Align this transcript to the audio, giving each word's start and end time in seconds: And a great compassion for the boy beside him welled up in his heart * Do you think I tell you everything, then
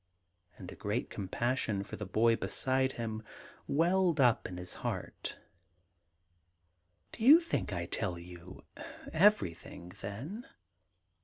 And 0.57 0.71
a 0.71 0.75
great 0.75 1.11
compassion 1.11 1.83
for 1.83 1.95
the 1.95 2.07
boy 2.07 2.35
beside 2.35 2.93
him 2.93 3.21
welled 3.67 4.19
up 4.19 4.47
in 4.49 4.57
his 4.57 4.73
heart 4.81 5.37
* 6.15 7.13
Do 7.13 7.23
you 7.23 7.39
think 7.39 7.71
I 7.71 7.85
tell 7.85 8.17
you 8.17 8.63
everything, 9.13 9.91
then 10.01 10.47